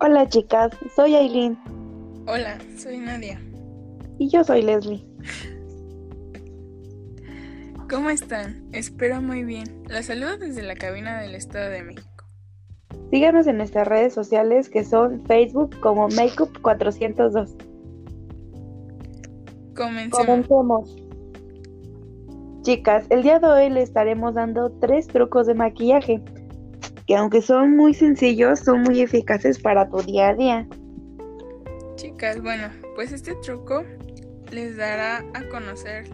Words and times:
Hola 0.00 0.28
chicas, 0.28 0.70
soy 0.94 1.16
Aileen. 1.16 1.58
Hola, 2.28 2.56
soy 2.76 2.98
Nadia. 2.98 3.40
Y 4.18 4.28
yo 4.28 4.44
soy 4.44 4.62
Leslie. 4.62 5.04
¿Cómo 7.90 8.08
están? 8.08 8.68
Espero 8.70 9.20
muy 9.20 9.42
bien. 9.42 9.82
La 9.88 10.04
saludo 10.04 10.38
desde 10.38 10.62
la 10.62 10.76
cabina 10.76 11.20
del 11.20 11.34
Estado 11.34 11.70
de 11.70 11.82
México. 11.82 12.24
Síganos 13.10 13.48
en 13.48 13.56
nuestras 13.56 13.88
redes 13.88 14.14
sociales 14.14 14.68
que 14.68 14.84
son 14.84 15.26
Facebook 15.26 15.80
como 15.80 16.08
Makeup402. 16.10 17.56
Comencemos. 19.74 20.26
Comencemos. 20.26 20.96
Chicas, 22.62 23.04
el 23.10 23.24
día 23.24 23.40
de 23.40 23.48
hoy 23.48 23.70
le 23.70 23.82
estaremos 23.82 24.34
dando 24.34 24.70
tres 24.78 25.08
trucos 25.08 25.48
de 25.48 25.54
maquillaje 25.54 26.22
que 27.08 27.16
aunque 27.16 27.40
son 27.40 27.74
muy 27.74 27.94
sencillos, 27.94 28.60
son 28.60 28.82
muy 28.82 29.00
eficaces 29.00 29.58
para 29.58 29.88
tu 29.88 30.02
día 30.02 30.28
a 30.28 30.34
día. 30.34 30.68
Chicas, 31.96 32.40
bueno, 32.42 32.68
pues 32.94 33.12
este 33.12 33.34
truco 33.36 33.82
les 34.52 34.76
dará 34.76 35.24
a 35.32 35.48
conocer 35.48 36.04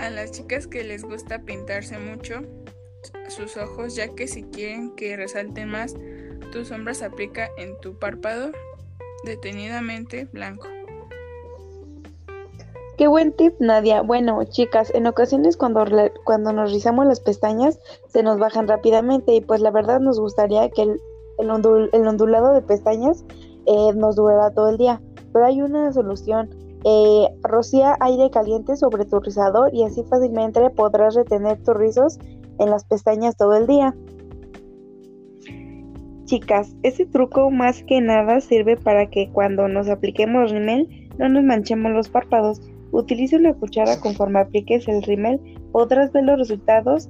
a 0.00 0.10
las 0.10 0.32
chicas 0.32 0.66
que 0.66 0.82
les 0.82 1.04
gusta 1.04 1.38
pintarse 1.42 1.98
mucho 2.00 2.42
sus 3.28 3.56
ojos, 3.56 3.94
ya 3.94 4.12
que 4.12 4.26
si 4.26 4.42
quieren 4.42 4.94
que 4.96 5.16
resalten 5.16 5.68
más, 5.68 5.94
tu 6.50 6.64
sombra 6.64 6.94
se 6.94 7.04
aplica 7.04 7.48
en 7.58 7.78
tu 7.80 7.96
párpado 7.96 8.50
detenidamente 9.24 10.24
blanco. 10.32 10.66
Qué 12.98 13.06
buen 13.06 13.30
tip, 13.30 13.54
Nadia. 13.60 14.02
Bueno, 14.02 14.42
chicas, 14.42 14.92
en 14.92 15.06
ocasiones 15.06 15.56
cuando, 15.56 15.84
cuando 16.24 16.52
nos 16.52 16.72
rizamos 16.72 17.06
las 17.06 17.20
pestañas 17.20 17.78
se 18.08 18.24
nos 18.24 18.40
bajan 18.40 18.66
rápidamente 18.66 19.36
y 19.36 19.40
pues 19.40 19.60
la 19.60 19.70
verdad 19.70 20.00
nos 20.00 20.18
gustaría 20.18 20.68
que 20.70 20.82
el, 20.82 21.00
el, 21.38 22.08
ondulado 22.08 22.52
de 22.52 22.60
pestañas 22.60 23.24
eh, 23.66 23.92
nos 23.94 24.16
durara 24.16 24.50
todo 24.50 24.70
el 24.70 24.78
día. 24.78 25.00
Pero 25.32 25.46
hay 25.46 25.62
una 25.62 25.92
solución. 25.92 26.50
Eh, 26.84 27.28
rocía 27.42 27.96
aire 28.00 28.30
caliente 28.30 28.76
sobre 28.76 29.04
tu 29.04 29.20
rizador 29.20 29.72
y 29.72 29.84
así 29.84 30.02
fácilmente 30.02 30.68
podrás 30.70 31.14
retener 31.14 31.62
tus 31.62 31.76
rizos 31.76 32.18
en 32.58 32.68
las 32.68 32.84
pestañas 32.84 33.36
todo 33.36 33.54
el 33.54 33.68
día. 33.68 33.94
Chicas, 36.24 36.74
este 36.82 37.06
truco 37.06 37.52
más 37.52 37.84
que 37.84 38.00
nada 38.00 38.40
sirve 38.40 38.76
para 38.76 39.08
que 39.08 39.30
cuando 39.32 39.68
nos 39.68 39.88
apliquemos 39.88 40.50
rímel 40.50 41.08
no 41.16 41.28
nos 41.28 41.44
manchemos 41.44 41.92
los 41.92 42.08
párpados 42.08 42.60
Utiliza 42.92 43.36
una 43.36 43.54
cuchara 43.54 44.00
conforme 44.00 44.40
apliques 44.40 44.88
el 44.88 45.02
rímel, 45.02 45.40
podrás 45.72 46.12
ver 46.12 46.24
los 46.24 46.38
resultados 46.38 47.08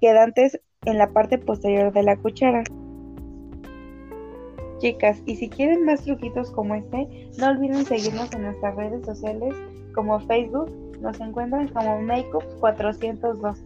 quedantes 0.00 0.60
en 0.86 0.98
la 0.98 1.12
parte 1.12 1.38
posterior 1.38 1.92
de 1.92 2.02
la 2.02 2.16
cuchara. 2.16 2.62
Chicas, 4.78 5.22
y 5.26 5.36
si 5.36 5.50
quieren 5.50 5.84
más 5.84 6.02
truquitos 6.04 6.50
como 6.52 6.74
este, 6.74 7.28
no 7.38 7.48
olviden 7.48 7.84
seguirnos 7.84 8.32
en 8.32 8.42
nuestras 8.42 8.74
redes 8.76 9.04
sociales 9.04 9.54
como 9.94 10.20
Facebook, 10.20 10.70
nos 11.00 11.20
encuentran 11.20 11.68
como 11.68 12.00
Makeup402. 12.00 13.58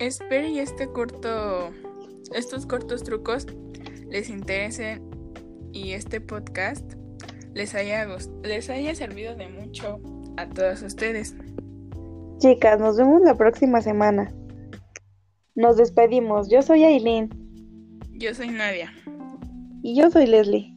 Espero 0.00 0.46
y 0.46 0.58
este 0.58 0.88
corto, 0.88 1.70
estos 2.34 2.66
cortos 2.66 3.04
trucos 3.04 3.46
les 4.10 4.28
interesen 4.28 5.02
y 5.72 5.92
este 5.92 6.20
podcast 6.20 6.94
les 7.54 7.74
haya, 7.74 8.06
les 8.42 8.68
haya 8.70 8.94
servido 8.94 9.34
de 9.36 9.48
mucho 9.48 10.00
a 10.36 10.46
todas 10.46 10.82
ustedes. 10.82 11.34
Chicas, 12.38 12.80
nos 12.80 12.96
vemos 12.96 13.22
la 13.22 13.36
próxima 13.36 13.80
semana. 13.80 14.32
Nos 15.54 15.76
despedimos. 15.76 16.50
Yo 16.50 16.62
soy 16.62 16.84
Aileen. 16.84 17.30
Yo 18.12 18.34
soy 18.34 18.48
Nadia. 18.48 18.92
Y 19.82 19.96
yo 19.96 20.10
soy 20.10 20.26
Leslie. 20.26 20.74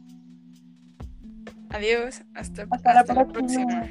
Adiós. 1.70 2.22
Hasta, 2.34 2.66
hasta. 2.70 3.14
La 3.14 3.26
próxima. 3.26 3.88